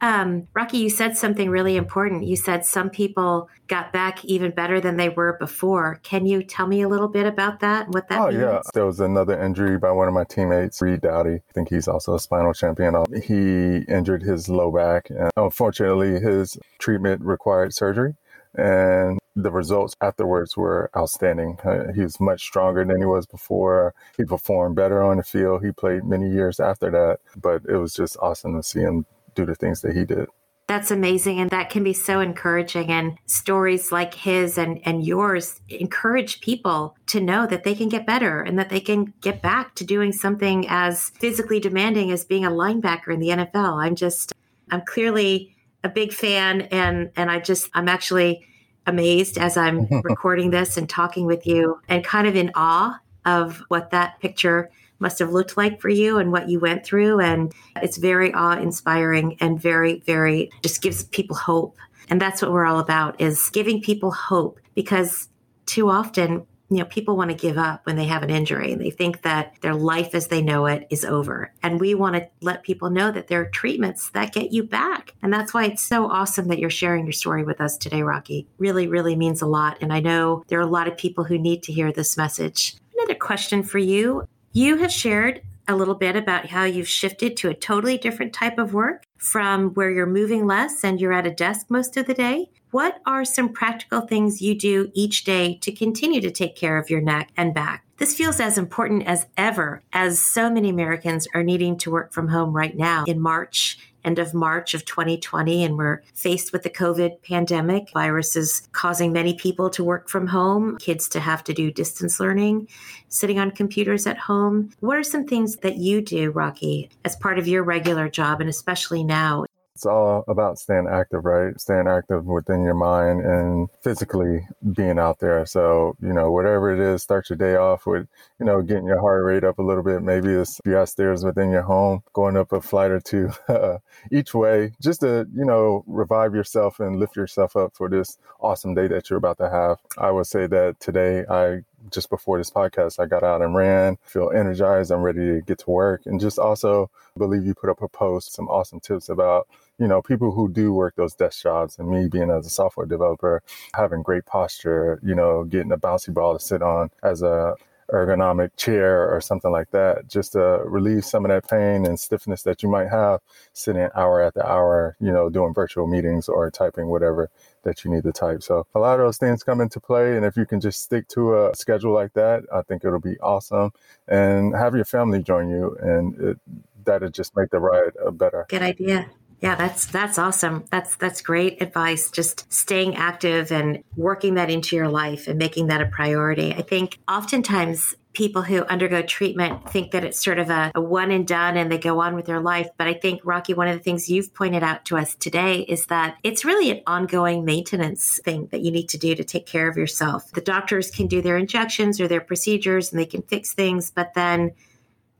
Um, 0.00 0.48
Rocky, 0.54 0.78
you 0.78 0.90
said 0.90 1.16
something 1.16 1.50
really 1.50 1.76
important. 1.76 2.24
You 2.24 2.36
said 2.36 2.64
some 2.64 2.88
people 2.88 3.48
got 3.66 3.92
back 3.92 4.24
even 4.24 4.52
better 4.52 4.80
than 4.80 4.96
they 4.96 5.08
were 5.08 5.36
before. 5.38 6.00
Can 6.02 6.24
you 6.24 6.42
tell 6.42 6.66
me 6.66 6.82
a 6.82 6.88
little 6.88 7.08
bit 7.08 7.26
about 7.26 7.60
that? 7.60 7.88
What 7.88 8.08
that 8.08 8.20
oh, 8.20 8.28
means? 8.28 8.40
yeah. 8.40 8.60
There 8.74 8.86
was 8.86 9.00
another 9.00 9.40
injury 9.40 9.76
by 9.78 9.90
one 9.90 10.06
of 10.06 10.14
my 10.14 10.24
teammates, 10.24 10.80
Reed 10.80 11.00
Doughty. 11.00 11.34
I 11.34 11.52
think 11.52 11.68
he's 11.68 11.88
also 11.88 12.14
a 12.14 12.20
spinal 12.20 12.52
champion. 12.52 12.94
He 13.24 13.78
injured 13.92 14.22
his 14.22 14.48
low 14.48 14.70
back. 14.70 15.10
And 15.10 15.30
unfortunately, 15.36 16.20
his 16.20 16.56
treatment 16.78 17.22
required 17.22 17.74
surgery. 17.74 18.14
And 18.54 19.18
the 19.34 19.50
results 19.50 19.96
afterwards 20.00 20.56
were 20.56 20.90
outstanding. 20.96 21.58
Uh, 21.64 21.92
he 21.92 22.02
was 22.02 22.20
much 22.20 22.42
stronger 22.42 22.84
than 22.84 22.98
he 22.98 23.06
was 23.06 23.26
before. 23.26 23.94
He 24.16 24.24
performed 24.24 24.76
better 24.76 25.02
on 25.02 25.16
the 25.16 25.22
field. 25.22 25.64
He 25.64 25.72
played 25.72 26.04
many 26.04 26.30
years 26.30 26.60
after 26.60 26.90
that, 26.90 27.18
but 27.40 27.62
it 27.68 27.76
was 27.76 27.94
just 27.94 28.16
awesome 28.20 28.56
to 28.56 28.62
see 28.62 28.80
him 28.80 29.06
do 29.34 29.46
the 29.46 29.54
things 29.54 29.80
that 29.82 29.96
he 29.96 30.04
did. 30.04 30.28
That's 30.68 30.90
amazing. 30.90 31.40
And 31.40 31.50
that 31.50 31.70
can 31.70 31.82
be 31.82 31.92
so 31.92 32.20
encouraging. 32.20 32.90
And 32.90 33.18
stories 33.26 33.90
like 33.90 34.14
his 34.14 34.56
and, 34.56 34.80
and 34.84 35.04
yours 35.04 35.60
encourage 35.68 36.40
people 36.40 36.96
to 37.06 37.20
know 37.20 37.46
that 37.46 37.64
they 37.64 37.74
can 37.74 37.88
get 37.88 38.06
better 38.06 38.40
and 38.40 38.58
that 38.58 38.70
they 38.70 38.80
can 38.80 39.12
get 39.20 39.42
back 39.42 39.74
to 39.76 39.84
doing 39.84 40.12
something 40.12 40.66
as 40.68 41.10
physically 41.10 41.58
demanding 41.58 42.10
as 42.10 42.24
being 42.24 42.44
a 42.44 42.50
linebacker 42.50 43.12
in 43.12 43.20
the 43.20 43.28
NFL. 43.28 43.84
I'm 43.84 43.96
just, 43.96 44.32
I'm 44.70 44.82
clearly 44.82 45.56
a 45.82 45.88
big 45.88 46.12
fan. 46.12 46.62
And, 46.62 47.10
and 47.16 47.30
I 47.30 47.40
just, 47.40 47.68
I'm 47.74 47.88
actually 47.88 48.46
amazed 48.86 49.38
as 49.38 49.56
I'm 49.56 49.86
recording 50.04 50.50
this 50.50 50.76
and 50.76 50.88
talking 50.88 51.26
with 51.26 51.46
you 51.46 51.80
and 51.88 52.04
kind 52.04 52.26
of 52.26 52.36
in 52.36 52.50
awe 52.54 52.98
of 53.24 53.62
what 53.68 53.90
that 53.90 54.20
picture 54.20 54.70
must 54.98 55.18
have 55.18 55.32
looked 55.32 55.56
like 55.56 55.80
for 55.80 55.88
you 55.88 56.18
and 56.18 56.32
what 56.32 56.48
you 56.48 56.60
went 56.60 56.84
through. 56.84 57.20
And 57.20 57.52
it's 57.76 57.96
very 57.96 58.32
awe 58.32 58.58
inspiring 58.58 59.36
and 59.40 59.60
very, 59.60 60.00
very 60.00 60.50
just 60.62 60.80
gives 60.80 61.04
people 61.04 61.36
hope. 61.36 61.76
And 62.08 62.20
that's 62.20 62.40
what 62.40 62.52
we're 62.52 62.66
all 62.66 62.78
about 62.78 63.20
is 63.20 63.50
giving 63.50 63.80
people 63.82 64.12
hope 64.12 64.60
because 64.74 65.28
too 65.66 65.90
often 65.90 66.46
you 66.72 66.82
know, 66.82 66.84
people 66.86 67.16
want 67.16 67.30
to 67.30 67.36
give 67.36 67.58
up 67.58 67.84
when 67.84 67.96
they 67.96 68.06
have 68.06 68.22
an 68.22 68.30
injury 68.30 68.72
and 68.72 68.80
they 68.80 68.90
think 68.90 69.22
that 69.22 69.54
their 69.60 69.74
life 69.74 70.14
as 70.14 70.28
they 70.28 70.40
know 70.40 70.66
it 70.66 70.86
is 70.90 71.04
over. 71.04 71.52
And 71.62 71.80
we 71.80 71.94
want 71.94 72.16
to 72.16 72.28
let 72.40 72.62
people 72.62 72.90
know 72.90 73.10
that 73.10 73.28
there 73.28 73.40
are 73.40 73.50
treatments 73.50 74.10
that 74.10 74.32
get 74.32 74.52
you 74.52 74.62
back. 74.62 75.14
And 75.22 75.32
that's 75.32 75.52
why 75.52 75.64
it's 75.64 75.82
so 75.82 76.10
awesome 76.10 76.48
that 76.48 76.58
you're 76.58 76.70
sharing 76.70 77.04
your 77.04 77.12
story 77.12 77.44
with 77.44 77.60
us 77.60 77.76
today, 77.76 78.02
Rocky. 78.02 78.46
Really, 78.58 78.86
really 78.88 79.16
means 79.16 79.42
a 79.42 79.46
lot. 79.46 79.78
And 79.80 79.92
I 79.92 80.00
know 80.00 80.44
there 80.48 80.58
are 80.58 80.62
a 80.62 80.66
lot 80.66 80.88
of 80.88 80.96
people 80.96 81.24
who 81.24 81.38
need 81.38 81.62
to 81.64 81.72
hear 81.72 81.92
this 81.92 82.16
message. 82.16 82.76
Another 82.94 83.14
question 83.14 83.62
for 83.62 83.78
you. 83.78 84.26
You 84.52 84.76
have 84.76 84.92
shared 84.92 85.42
a 85.68 85.76
little 85.76 85.94
bit 85.94 86.16
about 86.16 86.46
how 86.46 86.64
you've 86.64 86.88
shifted 86.88 87.36
to 87.36 87.48
a 87.48 87.54
totally 87.54 87.98
different 87.98 88.32
type 88.32 88.58
of 88.58 88.74
work 88.74 89.04
from 89.16 89.70
where 89.70 89.90
you're 89.90 90.06
moving 90.06 90.46
less 90.46 90.84
and 90.84 91.00
you're 91.00 91.12
at 91.12 91.26
a 91.26 91.30
desk 91.30 91.66
most 91.70 91.96
of 91.96 92.06
the 92.06 92.14
day 92.14 92.50
what 92.72 93.02
are 93.04 93.22
some 93.24 93.50
practical 93.50 94.00
things 94.00 94.40
you 94.40 94.58
do 94.58 94.90
each 94.94 95.24
day 95.24 95.58
to 95.60 95.70
continue 95.70 96.22
to 96.22 96.30
take 96.30 96.56
care 96.56 96.78
of 96.78 96.88
your 96.88 97.02
neck 97.02 97.30
and 97.36 97.52
back? 97.52 97.84
This 98.02 98.16
feels 98.16 98.40
as 98.40 98.58
important 98.58 99.06
as 99.06 99.26
ever 99.36 99.80
as 99.92 100.18
so 100.18 100.50
many 100.50 100.68
Americans 100.68 101.28
are 101.34 101.44
needing 101.44 101.78
to 101.78 101.90
work 101.92 102.12
from 102.12 102.26
home 102.26 102.52
right 102.52 102.76
now 102.76 103.04
in 103.04 103.20
March 103.20 103.78
end 104.04 104.18
of 104.18 104.34
March 104.34 104.74
of 104.74 104.84
2020, 104.84 105.62
and 105.62 105.76
we're 105.76 106.02
faced 106.12 106.52
with 106.52 106.64
the 106.64 106.70
COVID 106.70 107.22
pandemic. 107.22 107.92
Virus 107.92 108.34
is 108.34 108.68
causing 108.72 109.12
many 109.12 109.34
people 109.34 109.70
to 109.70 109.84
work 109.84 110.08
from 110.08 110.26
home, 110.26 110.76
kids 110.78 111.08
to 111.10 111.20
have 111.20 111.44
to 111.44 111.52
do 111.52 111.70
distance 111.70 112.18
learning, 112.18 112.66
sitting 113.06 113.38
on 113.38 113.52
computers 113.52 114.04
at 114.04 114.18
home. 114.18 114.70
What 114.80 114.96
are 114.96 115.04
some 115.04 115.24
things 115.24 115.58
that 115.58 115.76
you 115.76 116.02
do, 116.02 116.32
Rocky, 116.32 116.90
as 117.04 117.14
part 117.14 117.38
of 117.38 117.46
your 117.46 117.62
regular 117.62 118.08
job, 118.08 118.40
and 118.40 118.50
especially 118.50 119.04
now 119.04 119.44
it's 119.82 119.86
all 119.86 120.22
about 120.28 120.60
staying 120.60 120.86
active, 120.88 121.24
right? 121.24 121.60
Staying 121.60 121.88
active 121.88 122.24
within 122.24 122.62
your 122.62 122.74
mind 122.74 123.20
and 123.20 123.68
physically 123.82 124.46
being 124.74 124.96
out 124.96 125.18
there. 125.18 125.44
So, 125.44 125.96
you 126.00 126.12
know, 126.12 126.30
whatever 126.30 126.72
it 126.72 126.78
is, 126.78 127.02
start 127.02 127.28
your 127.28 127.36
day 127.36 127.56
off 127.56 127.84
with, 127.84 128.06
you 128.38 128.46
know, 128.46 128.62
getting 128.62 128.86
your 128.86 129.00
heart 129.00 129.24
rate 129.24 129.42
up 129.42 129.58
a 129.58 129.62
little 129.62 129.82
bit. 129.82 130.02
Maybe 130.02 130.30
it's 130.34 130.60
if 130.60 130.66
you 130.66 130.74
have 130.74 130.88
stairs 130.88 131.24
within 131.24 131.50
your 131.50 131.62
home, 131.62 132.04
going 132.12 132.36
up 132.36 132.52
a 132.52 132.60
flight 132.60 132.92
or 132.92 133.00
two 133.00 133.32
each 134.12 134.34
way, 134.34 134.70
just 134.80 135.00
to, 135.00 135.26
you 135.34 135.44
know, 135.44 135.82
revive 135.88 136.32
yourself 136.32 136.78
and 136.78 137.00
lift 137.00 137.16
yourself 137.16 137.56
up 137.56 137.74
for 137.74 137.88
this 137.88 138.18
awesome 138.40 138.74
day 138.74 138.86
that 138.86 139.10
you're 139.10 139.16
about 139.16 139.38
to 139.38 139.50
have. 139.50 139.78
I 139.98 140.12
would 140.12 140.28
say 140.28 140.46
that 140.46 140.78
today 140.78 141.24
I 141.28 141.62
just 141.90 142.10
before 142.10 142.38
this 142.38 142.50
podcast, 142.50 143.00
I 143.00 143.06
got 143.06 143.22
out 143.22 143.42
and 143.42 143.54
ran, 143.54 143.98
feel 144.04 144.30
energized. 144.30 144.90
I'm 144.90 145.02
ready 145.02 145.20
to 145.20 145.40
get 145.42 145.58
to 145.60 145.70
work. 145.70 146.02
And 146.06 146.20
just 146.20 146.38
also 146.38 146.90
believe 147.16 147.44
you 147.44 147.54
put 147.54 147.70
up 147.70 147.82
a 147.82 147.88
post, 147.88 148.34
some 148.34 148.48
awesome 148.48 148.80
tips 148.80 149.08
about, 149.08 149.48
you 149.78 149.86
know, 149.86 150.02
people 150.02 150.32
who 150.32 150.48
do 150.48 150.72
work 150.72 150.94
those 150.96 151.14
desk 151.14 151.42
jobs 151.42 151.78
and 151.78 151.88
me 151.88 152.08
being 152.08 152.30
as 152.30 152.46
a 152.46 152.50
software 152.50 152.86
developer, 152.86 153.42
having 153.74 154.02
great 154.02 154.26
posture, 154.26 155.00
you 155.02 155.14
know, 155.14 155.44
getting 155.44 155.72
a 155.72 155.78
bouncy 155.78 156.12
ball 156.12 156.38
to 156.38 156.44
sit 156.44 156.62
on 156.62 156.90
as 157.02 157.22
a 157.22 157.56
ergonomic 157.92 158.56
chair 158.56 159.08
or 159.08 159.20
something 159.20 159.52
like 159.52 159.70
that, 159.70 160.08
just 160.08 160.32
to 160.32 160.40
relieve 160.64 161.04
some 161.04 161.24
of 161.24 161.30
that 161.30 161.48
pain 161.48 161.86
and 161.86 162.00
stiffness 162.00 162.42
that 162.42 162.62
you 162.62 162.68
might 162.68 162.88
have 162.88 163.20
sitting 163.52 163.88
hour 163.94 164.22
after 164.22 164.44
hour, 164.44 164.96
you 165.00 165.12
know, 165.12 165.28
doing 165.28 165.52
virtual 165.54 165.86
meetings 165.86 166.28
or 166.28 166.50
typing 166.50 166.88
whatever 166.88 167.30
that 167.64 167.84
you 167.84 167.90
need 167.90 168.02
to 168.02 168.12
type. 168.12 168.42
So 168.42 168.66
a 168.74 168.80
lot 168.80 168.98
of 168.98 169.06
those 169.06 169.18
things 169.18 169.42
come 169.42 169.60
into 169.60 169.78
play. 169.78 170.16
And 170.16 170.24
if 170.24 170.36
you 170.36 170.46
can 170.46 170.60
just 170.60 170.82
stick 170.82 171.06
to 171.08 171.46
a 171.46 171.54
schedule 171.54 171.92
like 171.92 172.14
that, 172.14 172.42
I 172.52 172.62
think 172.62 172.84
it'll 172.84 172.98
be 172.98 173.18
awesome. 173.20 173.70
And 174.08 174.54
have 174.56 174.74
your 174.74 174.84
family 174.84 175.22
join 175.22 175.48
you, 175.48 175.76
and 175.80 176.20
it, 176.20 176.38
that'll 176.84 177.10
just 177.10 177.36
make 177.36 177.50
the 177.50 177.60
ride 177.60 177.92
a 178.04 178.10
better. 178.10 178.46
Good 178.48 178.62
idea. 178.62 179.10
Yeah, 179.42 179.56
that's 179.56 179.86
that's 179.86 180.18
awesome. 180.18 180.64
That's 180.70 180.94
that's 180.94 181.20
great 181.20 181.60
advice. 181.60 182.12
Just 182.12 182.50
staying 182.52 182.94
active 182.94 183.50
and 183.50 183.82
working 183.96 184.34
that 184.34 184.50
into 184.50 184.76
your 184.76 184.88
life 184.88 185.26
and 185.26 185.36
making 185.36 185.66
that 185.66 185.80
a 185.80 185.86
priority. 185.86 186.54
I 186.54 186.62
think 186.62 187.00
oftentimes 187.08 187.96
people 188.12 188.42
who 188.42 188.62
undergo 188.64 189.02
treatment 189.02 189.68
think 189.70 189.90
that 189.90 190.04
it's 190.04 190.22
sort 190.22 190.38
of 190.38 190.50
a, 190.50 190.70
a, 190.74 190.80
one 190.80 191.10
and 191.10 191.26
done 191.26 191.56
and 191.56 191.72
they 191.72 191.78
go 191.78 192.00
on 192.00 192.14
with 192.14 192.26
their 192.26 192.40
life. 192.40 192.68
But 192.76 192.86
I 192.86 192.94
think, 192.94 193.22
Rocky, 193.24 193.54
one 193.54 193.68
of 193.68 193.76
the 193.76 193.82
things 193.82 194.08
you've 194.08 194.32
pointed 194.34 194.62
out 194.62 194.84
to 194.86 194.96
us 194.96 195.14
today 195.14 195.60
is 195.60 195.86
that 195.86 196.18
it's 196.22 196.44
really 196.44 196.70
an 196.70 196.82
ongoing 196.86 197.44
maintenance 197.44 198.20
thing 198.22 198.48
that 198.52 198.60
you 198.60 198.70
need 198.70 198.90
to 198.90 198.98
do 198.98 199.14
to 199.14 199.24
take 199.24 199.46
care 199.46 199.68
of 199.68 199.76
yourself. 199.76 200.30
The 200.32 200.42
doctors 200.42 200.90
can 200.90 201.06
do 201.06 201.22
their 201.22 201.38
injections 201.38 202.00
or 202.00 202.06
their 202.06 202.20
procedures 202.20 202.92
and 202.92 203.00
they 203.00 203.06
can 203.06 203.22
fix 203.22 203.54
things, 203.54 203.90
but 203.90 204.12
then 204.14 204.52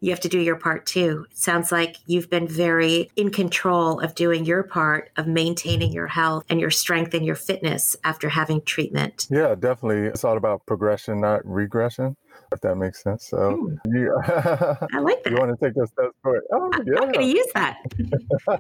you 0.03 0.11
have 0.11 0.21
to 0.21 0.29
do 0.29 0.41
your 0.41 0.57
part 0.57 0.85
too. 0.85 1.27
It 1.31 1.39
sounds 1.39 1.71
like 1.71 1.97
you've 2.07 2.29
been 2.29 2.49
very 2.49 3.09
in 3.15 3.31
control 3.31 4.01
of 4.01 4.17
doing 4.17 4.45
your 4.45 4.65
part 4.65 5.11
of 5.17 5.29
maintaining 5.29 5.93
your 5.93 6.09
health 6.09 6.45
and 6.51 6.61
your 6.61 6.71
strength 6.71 7.15
and 7.15 7.25
your 7.25 7.37
fitness 7.37 7.97
after 8.03 8.29
having 8.29 8.63
treatment. 8.63 9.29
Yeah, 9.31 9.55
definitely. 9.55 10.09
It's 10.09 10.25
all 10.25 10.37
about 10.37 10.67
progression, 10.67 11.21
not 11.21 11.47
regression 11.47 12.17
if 12.53 12.61
that 12.61 12.77
makes 12.77 13.03
sense. 13.03 13.27
So 13.27 13.57
hmm. 13.57 13.67
Ooh, 13.89 13.99
you, 13.99 14.21
I 14.27 14.99
like 14.99 15.23
that. 15.25 15.31
You 15.31 15.37
want 15.37 15.59
to 15.59 15.67
take 15.67 15.75
those 15.75 15.91
steps 15.91 16.15
forward? 16.23 16.43
Oh, 16.53 16.71
yeah. 16.85 17.01
I'm 17.01 17.13
going 17.13 17.27
to 17.27 17.39
use 17.39 17.47
that. 17.55 17.79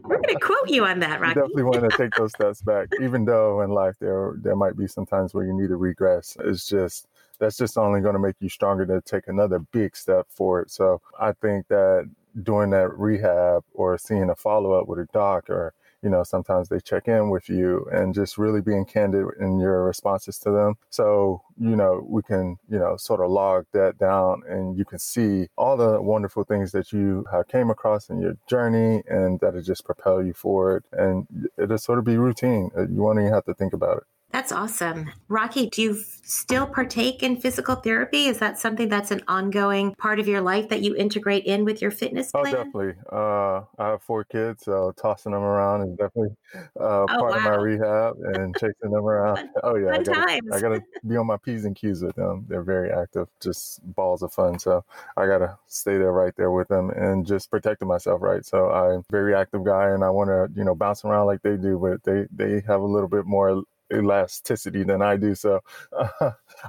We're 0.04 0.16
going 0.16 0.22
to 0.28 0.38
quote 0.40 0.68
you 0.68 0.84
on 0.84 1.00
that, 1.00 1.20
Rocky. 1.20 1.38
You 1.38 1.42
definitely 1.42 1.62
want 1.64 1.90
to 1.90 1.96
take 1.96 2.14
those 2.14 2.32
steps 2.32 2.62
back, 2.62 2.88
even 3.00 3.24
though 3.24 3.62
in 3.62 3.70
life 3.70 3.96
there 4.00 4.34
there 4.42 4.56
might 4.56 4.76
be 4.76 4.86
some 4.86 5.06
times 5.06 5.34
where 5.34 5.44
you 5.44 5.52
need 5.52 5.68
to 5.68 5.76
regress. 5.76 6.36
It's 6.40 6.66
just 6.66 7.06
that's 7.38 7.56
just 7.56 7.78
only 7.78 8.00
going 8.00 8.14
to 8.14 8.20
make 8.20 8.36
you 8.40 8.48
stronger 8.48 8.86
to 8.86 9.00
take 9.00 9.28
another 9.28 9.58
big 9.58 9.96
step 9.96 10.26
forward. 10.28 10.70
So 10.70 11.00
I 11.18 11.32
think 11.32 11.68
that 11.68 12.08
doing 12.42 12.70
that 12.70 12.96
rehab 12.98 13.64
or 13.74 13.98
seeing 13.98 14.30
a 14.30 14.34
follow 14.34 14.72
up 14.72 14.88
with 14.88 14.98
a 14.98 15.06
doc 15.12 15.50
or 15.50 15.74
you 16.02 16.10
know 16.10 16.22
sometimes 16.22 16.68
they 16.68 16.80
check 16.80 17.06
in 17.06 17.30
with 17.30 17.48
you 17.48 17.86
and 17.92 18.14
just 18.14 18.38
really 18.38 18.60
being 18.60 18.84
candid 18.84 19.24
in 19.38 19.58
your 19.58 19.84
responses 19.84 20.38
to 20.38 20.50
them. 20.50 20.74
So 20.90 21.42
you 21.60 21.76
know 21.76 22.04
we 22.08 22.22
can 22.22 22.58
you 22.68 22.78
know 22.78 22.96
sort 22.96 23.20
of 23.20 23.30
log 23.30 23.66
that 23.72 23.98
down 23.98 24.42
and 24.48 24.76
you 24.76 24.84
can 24.84 24.98
see 24.98 25.48
all 25.56 25.76
the 25.76 26.00
wonderful 26.00 26.44
things 26.44 26.72
that 26.72 26.92
you 26.92 27.24
have 27.30 27.48
came 27.48 27.70
across 27.70 28.10
in 28.10 28.20
your 28.20 28.36
journey 28.48 29.02
and 29.08 29.38
that 29.40 29.54
it 29.54 29.62
just 29.62 29.84
propel 29.84 30.24
you 30.24 30.32
forward. 30.32 30.84
And 30.92 31.48
it'll 31.58 31.78
sort 31.78 31.98
of 31.98 32.04
be 32.04 32.16
routine. 32.16 32.70
You 32.76 33.02
won't 33.02 33.18
even 33.20 33.32
have 33.32 33.44
to 33.44 33.54
think 33.54 33.72
about 33.72 33.98
it 33.98 34.04
that's 34.32 34.50
awesome. 34.50 35.10
Rocky, 35.28 35.68
do 35.68 35.82
you 35.82 36.02
still 36.24 36.66
partake 36.66 37.22
in 37.22 37.36
physical 37.36 37.74
therapy? 37.74 38.26
Is 38.26 38.38
that 38.38 38.58
something 38.58 38.88
that's 38.88 39.10
an 39.10 39.22
ongoing 39.28 39.94
part 39.96 40.18
of 40.18 40.26
your 40.26 40.40
life 40.40 40.70
that 40.70 40.80
you 40.80 40.96
integrate 40.96 41.44
in 41.44 41.64
with 41.66 41.82
your 41.82 41.90
fitness 41.90 42.30
oh, 42.32 42.40
plan? 42.40 42.54
Oh, 42.54 42.56
definitely. 42.64 42.94
Uh, 43.12 43.60
I 43.78 43.90
have 43.90 44.02
four 44.02 44.24
kids, 44.24 44.64
so 44.64 44.94
tossing 45.00 45.32
them 45.32 45.42
around 45.42 45.82
is 45.82 45.96
definitely 45.96 46.34
uh, 46.80 47.02
oh, 47.02 47.06
part 47.06 47.32
wow. 47.32 47.36
of 47.36 47.42
my 47.42 47.56
rehab 47.56 48.16
and 48.34 48.54
chasing 48.56 48.90
them 48.90 49.04
around. 49.04 49.50
Oh, 49.64 49.76
yeah. 49.76 49.92
I 49.92 50.02
gotta, 50.02 50.40
I 50.52 50.60
got 50.60 50.68
to 50.70 50.82
be 51.06 51.16
on 51.16 51.26
my 51.26 51.36
P's 51.36 51.64
and 51.64 51.76
Q's 51.76 52.02
with 52.02 52.16
them. 52.16 52.46
They're 52.48 52.62
very 52.62 52.90
active, 52.90 53.28
just 53.40 53.80
balls 53.94 54.22
of 54.22 54.32
fun. 54.32 54.58
So 54.58 54.84
I 55.16 55.26
got 55.26 55.38
to 55.38 55.56
stay 55.68 55.98
there 55.98 56.10
right 56.10 56.34
there 56.36 56.50
with 56.50 56.68
them 56.68 56.90
and 56.90 57.24
just 57.24 57.50
protecting 57.50 57.86
myself, 57.86 58.22
right? 58.22 58.44
So 58.44 58.70
I'm 58.70 59.00
a 59.00 59.04
very 59.10 59.34
active 59.34 59.64
guy 59.64 59.90
and 59.90 60.02
I 60.02 60.10
want 60.10 60.28
to, 60.28 60.48
you 60.56 60.64
know, 60.64 60.74
bounce 60.74 61.04
around 61.04 61.26
like 61.26 61.42
they 61.42 61.56
do, 61.56 61.78
but 61.78 62.02
they, 62.02 62.26
they 62.34 62.62
have 62.66 62.80
a 62.80 62.86
little 62.86 63.08
bit 63.08 63.24
more 63.24 63.62
elasticity 63.92 64.82
than 64.84 65.02
I 65.02 65.16
do. 65.16 65.34
So 65.34 65.60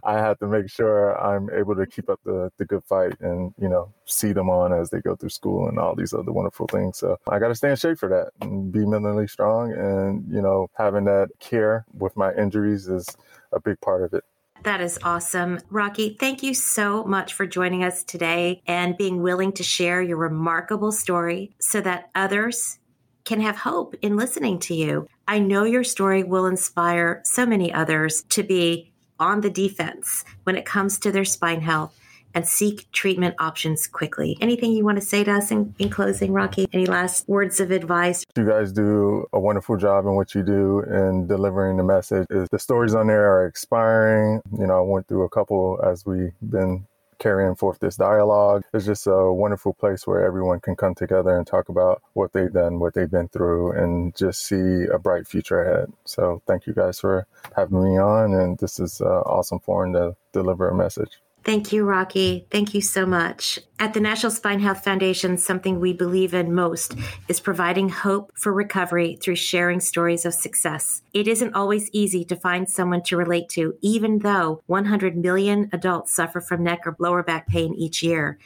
I 0.03 0.13
have 0.13 0.39
to 0.39 0.47
make 0.47 0.69
sure 0.69 1.19
I'm 1.19 1.49
able 1.51 1.75
to 1.75 1.85
keep 1.85 2.09
up 2.09 2.19
the, 2.25 2.51
the 2.57 2.65
good 2.65 2.83
fight 2.83 3.19
and, 3.19 3.53
you 3.57 3.69
know, 3.69 3.93
see 4.05 4.33
them 4.33 4.49
on 4.49 4.73
as 4.73 4.89
they 4.89 5.01
go 5.01 5.15
through 5.15 5.29
school 5.29 5.67
and 5.67 5.79
all 5.79 5.95
these 5.95 6.13
other 6.13 6.31
wonderful 6.31 6.67
things. 6.67 6.97
So 6.97 7.17
I 7.29 7.39
got 7.39 7.49
to 7.49 7.55
stay 7.55 7.69
in 7.69 7.75
shape 7.75 7.97
for 7.97 8.09
that 8.09 8.31
and 8.45 8.71
be 8.71 8.85
mentally 8.85 9.27
strong. 9.27 9.71
And, 9.71 10.31
you 10.31 10.41
know, 10.41 10.67
having 10.75 11.05
that 11.05 11.29
care 11.39 11.85
with 11.93 12.15
my 12.15 12.33
injuries 12.33 12.87
is 12.87 13.07
a 13.51 13.59
big 13.59 13.79
part 13.81 14.03
of 14.03 14.13
it. 14.13 14.23
That 14.63 14.79
is 14.79 14.97
awesome. 15.03 15.59
Rocky, 15.69 16.15
thank 16.17 16.41
you 16.41 16.53
so 16.53 17.03
much 17.03 17.33
for 17.33 17.45
joining 17.45 17.83
us 17.83 18.03
today 18.03 18.61
and 18.65 18.97
being 18.97 19.21
willing 19.21 19.51
to 19.53 19.63
share 19.63 20.01
your 20.01 20.15
remarkable 20.15 20.93
story 20.93 21.53
so 21.59 21.81
that 21.81 22.09
others 22.15 22.79
can 23.25 23.41
have 23.41 23.57
hope 23.57 23.95
in 24.01 24.17
listening 24.17 24.59
to 24.59 24.73
you. 24.73 25.07
I 25.27 25.39
know 25.39 25.63
your 25.63 25.83
story 25.83 26.23
will 26.23 26.45
inspire 26.45 27.21
so 27.23 27.45
many 27.45 27.73
others 27.73 28.23
to 28.29 28.43
be 28.43 28.91
on 29.19 29.41
the 29.41 29.49
defense 29.49 30.25
when 30.43 30.55
it 30.55 30.65
comes 30.65 30.99
to 30.99 31.11
their 31.11 31.25
spine 31.25 31.61
health 31.61 31.97
and 32.35 32.47
seek 32.47 32.91
treatment 32.91 33.35
options 33.39 33.87
quickly. 33.87 34.37
Anything 34.41 34.71
you 34.71 34.83
want 34.83 34.99
to 34.99 35.05
say 35.05 35.23
to 35.23 35.31
us 35.31 35.51
in, 35.51 35.73
in, 35.77 35.89
closing, 35.89 36.33
Rocky? 36.33 36.67
Any 36.73 36.85
last 36.85 37.27
words 37.27 37.59
of 37.59 37.71
advice? 37.71 38.25
You 38.35 38.47
guys 38.47 38.71
do 38.71 39.27
a 39.33 39.39
wonderful 39.39 39.77
job 39.77 40.05
in 40.05 40.15
what 40.15 40.33
you 40.33 40.43
do 40.43 40.81
in 40.81 41.27
delivering 41.27 41.77
the 41.77 41.83
message. 41.83 42.25
The 42.29 42.59
stories 42.59 42.95
on 42.95 43.07
there 43.07 43.31
are 43.31 43.45
expiring. 43.45 44.41
You 44.57 44.67
know, 44.67 44.79
I 44.79 44.81
went 44.81 45.07
through 45.07 45.23
a 45.23 45.29
couple 45.29 45.79
as 45.85 46.05
we've 46.05 46.33
been 46.41 46.87
carrying 47.19 47.55
forth 47.55 47.79
this 47.79 47.95
dialogue. 47.95 48.63
It's 48.73 48.85
just 48.85 49.07
a 49.07 49.31
wonderful 49.31 49.73
place 49.73 50.05
where 50.07 50.25
everyone 50.25 50.59
can 50.59 50.75
come 50.75 50.95
together 50.95 51.35
and 51.35 51.45
talk 51.45 51.69
about 51.69 52.01
what 52.13 52.33
they've 52.33 52.51
done, 52.51 52.79
what 52.79 52.93
they've 52.93 53.09
been 53.09 53.29
through, 53.29 53.71
and 53.73 54.15
just 54.15 54.45
see 54.45 54.85
a 54.91 54.99
bright 54.99 55.27
future 55.27 55.61
ahead. 55.61 55.91
So 56.05 56.41
thank 56.47 56.67
you 56.67 56.73
guys 56.73 56.99
for 56.99 57.27
having 57.55 57.83
me 57.83 57.97
on, 57.97 58.33
and 58.33 58.57
this 58.57 58.79
is 58.79 59.01
an 59.01 59.07
awesome 59.07 59.59
forum 59.59 59.93
to 59.93 60.15
deliver 60.31 60.69
a 60.69 60.75
message. 60.75 61.19
Thank 61.43 61.73
you, 61.73 61.83
Rocky. 61.83 62.47
Thank 62.49 62.73
you 62.73 62.79
so 62.79 63.05
much. 63.05 63.59
At 63.77 63.93
the 63.93 63.99
National 63.99 64.31
Spine 64.31 64.61
Health 64.61 64.81
Foundation, 64.81 65.37
something 65.37 65.79
we 65.79 65.91
believe 65.91 66.33
in 66.33 66.55
most 66.55 66.95
is 67.27 67.41
providing 67.41 67.89
hope 67.89 68.31
for 68.33 68.53
recovery 68.53 69.17
through 69.21 69.35
sharing 69.35 69.81
stories 69.81 70.25
of 70.25 70.33
success. 70.33 71.01
It 71.13 71.27
isn't 71.27 71.53
always 71.53 71.89
easy 71.91 72.23
to 72.25 72.37
find 72.37 72.69
someone 72.69 73.03
to 73.03 73.17
relate 73.17 73.49
to, 73.49 73.75
even 73.81 74.19
though 74.19 74.61
100 74.67 75.17
million 75.17 75.69
adults 75.73 76.13
suffer 76.13 76.39
from 76.39 76.63
neck 76.63 76.79
or 76.85 76.95
lower 76.97 77.23
back 77.23 77.47
pain 77.47 77.73
each 77.73 78.01
year. 78.01 78.39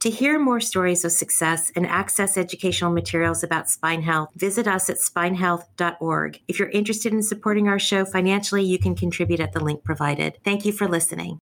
To 0.00 0.10
hear 0.10 0.38
more 0.38 0.60
stories 0.60 1.04
of 1.04 1.10
success 1.10 1.72
and 1.74 1.84
access 1.84 2.36
educational 2.36 2.92
materials 2.92 3.42
about 3.42 3.68
spine 3.68 4.02
health, 4.02 4.28
visit 4.36 4.68
us 4.68 4.88
at 4.88 4.98
spinehealth.org. 4.98 6.40
If 6.46 6.60
you're 6.60 6.68
interested 6.68 7.12
in 7.12 7.22
supporting 7.22 7.66
our 7.66 7.80
show 7.80 8.04
financially, 8.04 8.62
you 8.62 8.78
can 8.78 8.94
contribute 8.94 9.40
at 9.40 9.52
the 9.52 9.64
link 9.64 9.82
provided. 9.82 10.38
Thank 10.44 10.64
you 10.64 10.70
for 10.70 10.86
listening. 10.86 11.40